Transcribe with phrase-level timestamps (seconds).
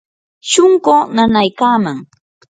[0.49, 1.97] shunquu nanaykaman.